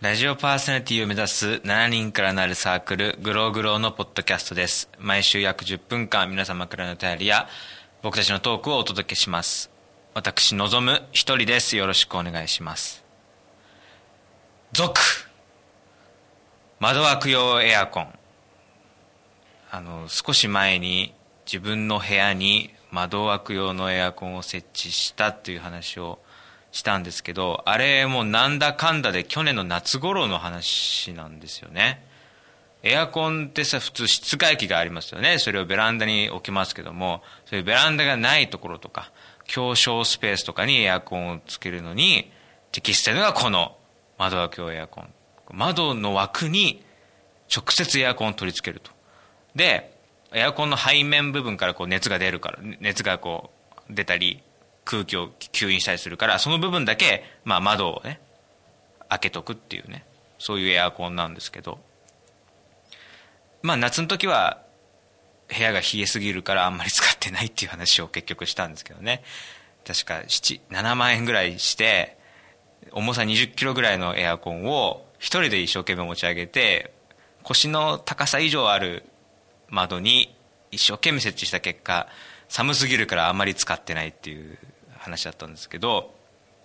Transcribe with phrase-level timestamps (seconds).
[0.00, 4.90] ラジオパーソナリティを目指す7人からなるサークル、グローグローのポッドキャストです。
[4.98, 7.48] 毎週約10分間皆様からのお便りや
[8.02, 9.70] 僕たちのトークをお届けします。
[10.12, 11.76] 私、望む一人です。
[11.76, 13.02] よろしくお願いします。
[14.72, 15.00] 続
[16.80, 18.08] 窓枠用エアコン。
[19.70, 21.14] あの、少し前に
[21.46, 26.18] 自分の部屋に窓枠用のエアコンを設置したっていう話を
[26.74, 32.04] したんですけどあれもなんだかんだで去年の夏頃の話なんですよね。
[32.82, 35.38] エアコンってさ普通室外機がありますよね。
[35.38, 39.12] それをベランダに置きますけどもそういうベランダがないところとか
[39.46, 42.32] 狭小スペースとかにエアコンをつけるのに
[42.72, 43.76] 適してるのがこの
[44.18, 45.08] 窓枠用エアコン。
[45.52, 46.84] 窓の枠に
[47.54, 48.90] 直接エアコンを取り付けると。
[49.54, 49.96] で
[50.32, 53.52] エアコンの背面部分からこう熱が出るから熱がこ
[53.88, 54.42] う出たり
[54.84, 58.20] 空気を吸引したりするからその部分だけ、まあ、窓をね
[59.08, 60.04] 開けとくっていうね
[60.38, 61.78] そういうエアコンなんですけど。
[63.64, 64.62] まあ夏の時は
[65.48, 69.24] 部屋が冷えすぎるからあんまり使ってないっていう話を 結局したんですけどね。
[69.86, 72.16] 確か7万円ぐらいして
[72.92, 76.92] 重さ2 0キロぐらいのエアコンを一人で一生懸命持ち上げて
[77.42, 79.04] 腰の高さ以上ある
[79.68, 80.34] 窓に
[80.70, 82.08] 一生懸命設置した結果
[82.48, 84.58] 寒すぎるからあんまり使ってないっていう
[85.04, 86.14] 話だったんですけど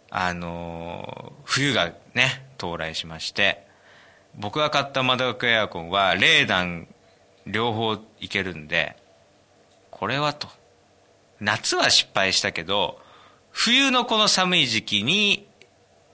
[0.09, 3.68] あの冬がね到来しまして
[4.36, 6.88] 僕が買った窓枠エアコンは冷暖
[7.45, 8.95] 両方いけるんで
[9.92, 10.48] これはと。
[11.42, 13.00] 夏は失敗したけど
[13.52, 15.48] 冬のこの寒い時期に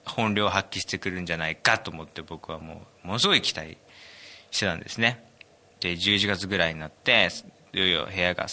[0.04, 3.76] 本領発揮してくるんじゃないかと思って僕はもうものすごい期待
[4.50, 5.24] してたんですね。
[5.80, 7.28] で11月ぐらいになって
[7.72, 8.46] いよいよ部屋が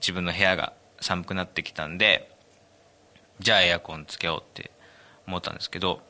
[0.00, 2.33] 自分の部屋が寒くなってきたんで
[3.40, 4.70] じゃあエアコンつけようって
[5.26, 6.00] 思ったんですけど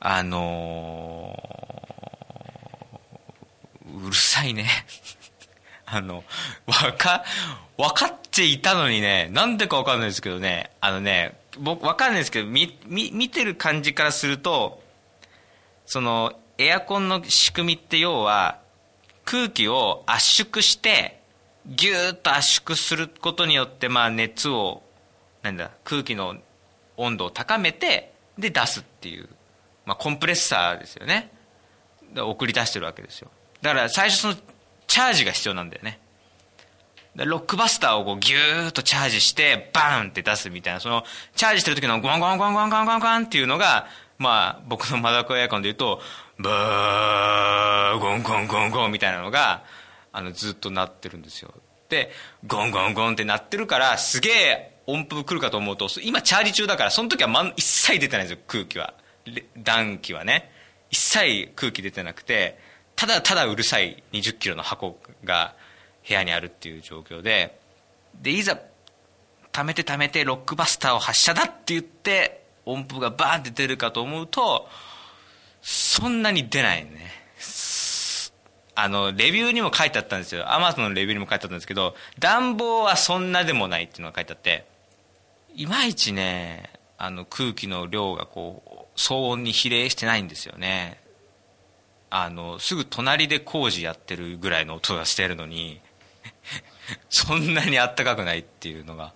[0.00, 4.68] あのー、うるさいね。
[5.84, 6.24] あの
[6.66, 7.24] わか
[7.76, 10.70] 分かっていたのにねなんでか分かんないですけどね。
[10.80, 14.82] あのね僕分かんないですけど見見てる感じからすると
[15.84, 18.58] そのエアコンの仕組みって要は
[19.24, 21.20] 空気を圧縮して
[21.66, 24.82] ギューッと圧縮することによってまあ熱を
[25.42, 26.36] なんだ空気の
[27.00, 29.28] 温度を高めてで出すっていう、
[29.86, 31.32] まあ、コンプレッサーですよね。
[32.16, 33.30] 送り出してるわけですよ。
[33.62, 34.34] だから最初その
[34.86, 36.00] チャージが必要なんだよね。
[37.16, 40.80] ロックバスターをこうギューッとチャージしてバーンって出すみたいな。
[40.80, 43.86] そのチャージしてる時のゴンゴンゴンゴンゴンゴンゴンっていうのが
[44.18, 46.00] まあ僕のマダコエアコンで言うと
[46.38, 49.64] バーゴンゴンゴンゴンみたいなのが
[50.12, 51.52] あのずっと鳴ってるんですよ。
[51.88, 52.10] で
[52.46, 58.94] ゴンゴンゴンって鳴ってるからすげえ音符来るかと思うと今チャージ中だからその時は一切出てないんですよ空気は。
[59.56, 60.50] 暖気はね。
[60.90, 62.58] 一切空気出てなくて
[62.96, 65.54] ただただうるさい2 0キロの箱が
[66.06, 67.58] 部屋にあるっていう状況で。
[68.20, 68.58] でいざ
[69.52, 74.68] 溜めて溜めてロックバスターを発射だって言って音符がバーンって出るかと思うと
[75.62, 77.20] そんなに出ないね。
[78.74, 80.52] あのレビューにも書いてあったんですよ。
[80.52, 84.66] アマゾンのレビューにも書いてあったんですけど暖房はそんなでもないっていうのが書いてあって
[85.54, 91.00] いまいちねあの空気の量がこう騒音に比例してないんですよね。
[92.10, 95.80] あのすぐ隣で工事やってるぐらいの音がしてるのに
[97.08, 99.14] そんなにあったかくないっていうのが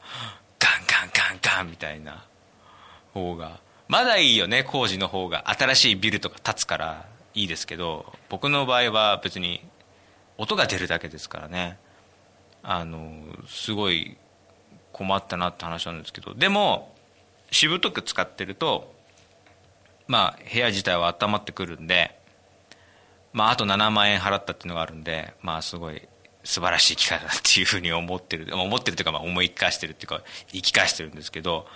[0.61, 2.25] ガンガンガンガンみたいな
[3.12, 5.51] 方がまだいいよね工事の方が。
[5.51, 9.61] 新しいビルとか建つからいいですけど僕の場合は別に
[10.39, 11.78] 音が出るだけですからね。
[12.62, 14.16] あのすごい
[14.94, 16.94] 困ったなって話なんですけどでも
[17.50, 18.94] しぶとく使ってると
[20.06, 22.16] まあ部屋自体は温まってくるんで
[23.33, 26.00] まああと7万円払ったっていうのがあるんでまあすごい
[26.44, 28.54] 素晴らしい機会だっていうふうに思ってる。
[28.54, 30.22] 思ってるというかまあ思い返してるっていうか
[30.53, 31.66] 言い聞かしてるんですけど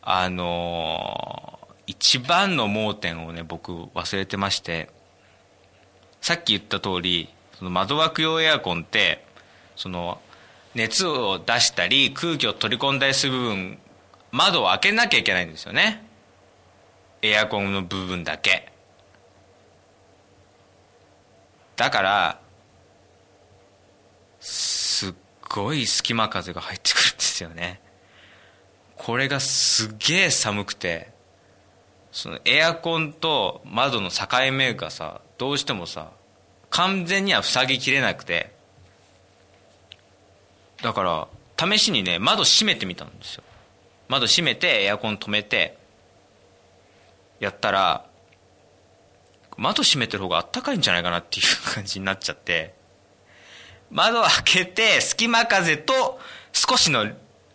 [0.00, 4.88] あの一番の盲点をね僕忘れてまして
[6.22, 7.28] さっき言った通り
[7.58, 9.24] その窓枠用エアコンって
[9.76, 10.20] その
[10.76, 13.78] 熱を出したり空気を取り込んだりする部分
[14.30, 16.06] 窓を開けなきゃいけないんですよね。
[17.22, 18.70] エアコンの部分だけ。
[21.76, 22.40] だから
[24.38, 25.14] すっ
[25.48, 27.80] ごい隙間風が入ってくるんですよね。
[28.96, 31.10] これがすげえ寒くて
[32.12, 36.12] そのエアコンと窓の境目がさどうしてもさ
[36.68, 38.55] 完全には塞ぎきれなくて
[40.86, 41.26] だから
[41.58, 43.42] 試しにね窓閉めてみたんですよ。
[44.06, 45.76] 窓閉めてエアコン止めて
[47.40, 48.06] やったら
[49.56, 52.72] 窓閉めてる方があったかいんじゃないかなっていう感じになっちゃって
[53.90, 56.20] 窓開けて隙間風と
[56.52, 57.08] 少しの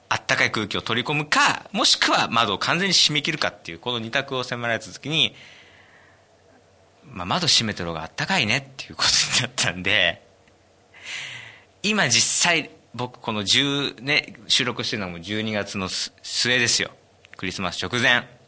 [0.09, 5.33] あったかい空気を取り込むかもしくは窓を完全に閉め切るかっていうこの2択を迫られた時に、
[7.05, 10.21] まあ、窓閉めてる方があったかいねっていうことになったんで
[11.81, 16.91] 今実際僕この10、ね、収録してるのも12月の末ですよ。
[17.37, 18.41] クリスマス直前。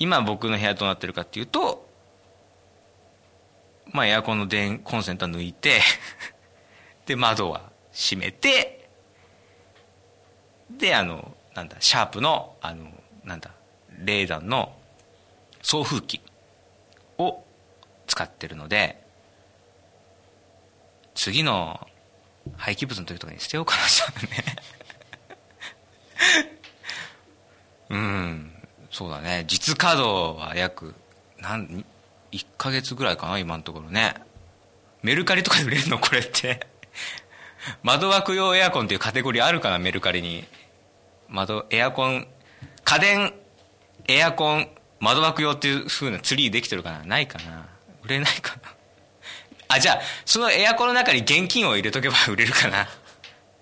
[0.00, 1.86] 今僕の部屋どうなってるかっていうと
[3.92, 5.80] まあエアコンの電コンセント抜いて
[7.06, 8.88] で窓は閉めて
[10.70, 12.90] であのなんだシャープのあの
[13.24, 13.50] なんだ
[13.98, 14.74] レーダンの
[15.60, 16.22] 送風機
[17.18, 17.44] を
[18.06, 19.02] 使ってるので
[21.14, 21.86] 次の
[22.56, 24.56] 廃棄物の時とかに捨てようかなじゃね。
[27.90, 28.52] うん
[28.90, 29.44] そうだね。
[29.46, 30.94] 実稼働は約
[31.38, 31.84] 何
[32.32, 34.14] 1か月ぐらいかな今のところね。
[35.02, 36.66] メルカリとかで売れるのこれって。
[37.82, 40.46] 窓枠用エアコンっていうカテゴリーあるかなメルカリに。
[41.28, 42.26] 窓エアコン
[42.84, 43.34] 家電
[44.08, 44.68] エアコン
[44.98, 47.68] 窓枠用っていうふうなツリーできてるかなないかな。
[48.02, 48.74] 売れないかな。
[49.72, 52.88] あじゃあそのエアコンの中に現金を入れとけば売れるかな。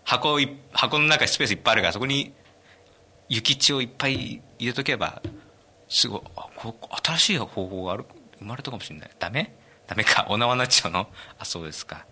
[0.04, 2.32] 箱い箱の中にスペースいっぱいあるからそこに
[3.28, 5.20] 雪地をいっぱい入れとけば
[5.88, 6.74] すごいあこ
[7.04, 8.06] 新しい方法がある
[8.38, 9.10] 生まれたかもしれない。
[9.18, 9.54] ダメ？
[9.86, 10.26] ダメか。
[10.30, 11.08] お縄になっちゃうの？
[11.38, 12.06] あそうですか。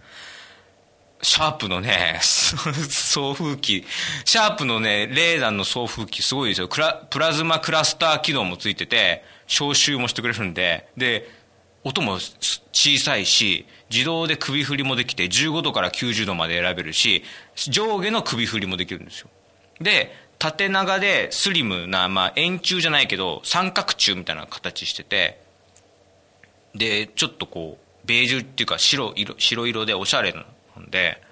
[1.22, 3.86] シャープのね、 送風機、
[4.26, 6.68] シャープのね、レーダンの送風機すごいですよ。
[6.68, 11.28] プラズマクラスター機能もついてて、消臭もしてくれるんで、で、
[11.88, 17.22] 音も小さいし、自動で首振りもできて15度から90度まで選べるし
[17.54, 19.28] 上下の首振りもできるんですよ。
[19.80, 25.40] で縦長でスリムな、まあ、円柱じゃないけど三角柱みたいな形してて
[26.74, 30.40] でちょっとこうベージュっていうか白色白色でおしゃれな
[30.82, 31.22] んで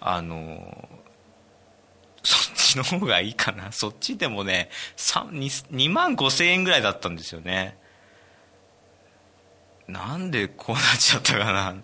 [0.00, 0.88] あの
[2.22, 3.70] そっちの方がいいかな。
[3.70, 7.76] そっちでもね 2, 2万5千円ぐらいだったんですよね。
[9.88, 11.74] なんでこうなっちゃったかな。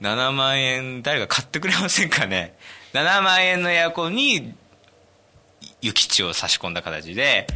[0.00, 2.56] 7万円誰か買ってくれませんかね。
[2.92, 4.54] 7万円のエアコンに
[5.82, 7.46] 諭吉を差し込んだ形で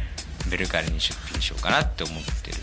[0.49, 2.57] ベルカリに出品しようかなって思ってる。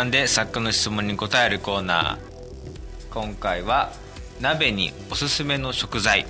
[0.00, 3.12] 間で作家の質問に答えるコーナー。
[3.12, 3.92] 今回は
[4.40, 6.24] 鍋におすすめの食材。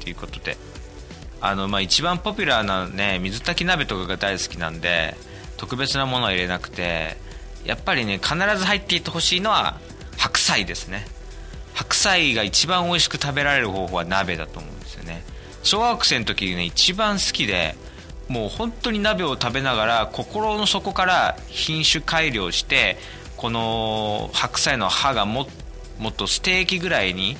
[0.00, 0.58] ということで。
[1.40, 5.14] あのまあ一番ポピュラーなね水炊き鍋とかが大好きなんで
[5.56, 7.16] 特別なものは入れなくて
[7.64, 9.78] やっぱりね必ず入っていってほしいのは
[10.18, 11.06] 白菜ですね。
[11.72, 15.24] 白菜が一番美味しく食べられる方法は鍋だと思うんですよね。
[15.62, 17.76] 小学生の時ね一番好きで
[18.28, 22.96] もう本当に鍋を食べながら心の底から品種改良して
[23.36, 25.46] この白菜の葉がも
[25.98, 27.36] もっとステーキぐらいに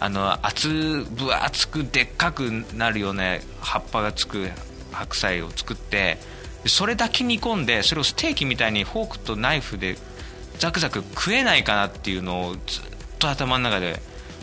[0.00, 0.68] あの厚
[1.10, 4.48] 分厚くでっかくなるような葉っぱがつく
[4.92, 6.18] 白菜を作って
[6.66, 9.96] それだけ煮込んでそれをステーキみたいにフォークとナイフで
[10.58, 12.62] ザクザク食えないかなっていうのをずっ
[13.18, 14.00] と頭の中で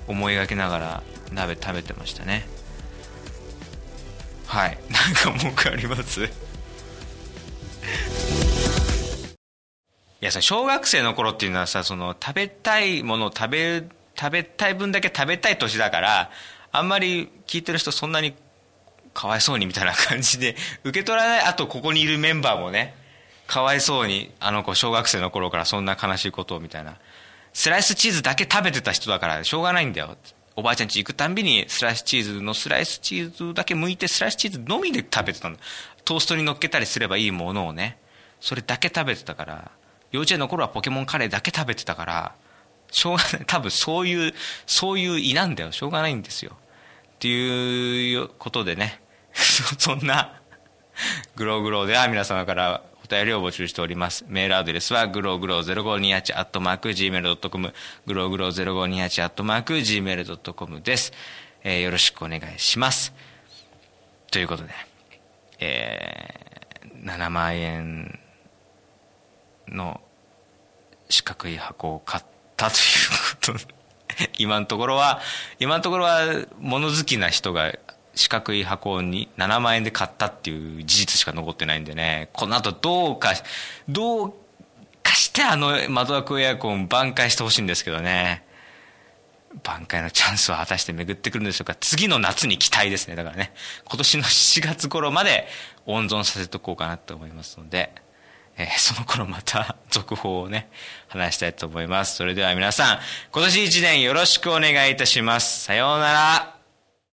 [0.07, 2.47] 思い描きながら鍋食べてましたね。
[4.55, 4.77] はい。
[4.89, 6.23] なんか文句あります？
[6.23, 6.29] い
[10.21, 13.83] やさ小学生の頃っていうのはさその食べたいものを食べ
[14.17, 16.31] 食べたい分だけ食べたい年だから
[16.71, 18.33] あんまり聞いてる人そんなに
[19.13, 21.41] かわいそうにみたいな感じで受け取らない。
[21.41, 22.95] あとここにいるメンバーもね
[23.47, 26.95] かわいそうにあの子小学生の頃からそんな悲しいことをみたいな。
[27.51, 30.15] スライスチーズだけ食べてた人だからしょうがないんだよ。
[30.57, 35.57] おばあちゃん家行くたんびにスライスチーズのスライスチーズだけ剥いてスライスチーズのみで食べてたの。
[36.05, 37.97] トーストに乗っけたりすればいいものをね。
[38.39, 39.71] それだけ食べてたから。
[40.11, 42.35] 幼稚園の頃はポケモンカレーだけ食べてたから。
[42.91, 43.43] しょうがない。
[43.47, 44.33] 多分そういう
[44.65, 45.71] そういう胃なんだよ。
[45.71, 46.55] しょうがないんですよ。
[47.15, 49.01] っていうことでね。
[49.77, 50.39] そんな
[51.35, 54.25] グローグローでは皆様からお便りを募集しております。
[54.27, 57.73] メールアドレスは、グローグロー0528アットマーク Gmail.com、
[58.07, 61.13] グローグロー0528アットマーク Gmail.com です。
[61.63, 63.13] えー、よろしくお願いします。
[64.31, 64.71] ということで、
[65.59, 68.19] えー、7万円
[69.67, 70.01] の
[71.07, 72.23] 四角い箱を買っ
[72.57, 73.75] たということ
[74.39, 75.19] 今のところは
[75.59, 76.21] 今のところは
[76.59, 77.71] 物好きな人が
[78.15, 82.29] 四角い箱に7万円で買ったっていう事実しか残ってないんでね。
[82.33, 83.33] この後どうか
[83.87, 84.33] どう
[85.03, 88.43] かしてあの窓枠エアコン挽回してほしいんですけどね。
[89.63, 91.75] 挽回のチャンスは果たして巡ってくるんでしょうか。
[91.75, 93.15] 次の夏に期待ですね。
[93.15, 93.53] だからね。
[93.85, 95.47] 今年の7月頃まで
[95.85, 97.93] 温存させとこうかなと思いますので、
[98.57, 100.69] えー、その頃また 続報をね
[101.07, 102.15] 話したいと思います。
[102.15, 102.99] それでは皆さん
[103.31, 105.63] 今年1年よろしくお願いいたします。
[105.63, 106.54] さようなら。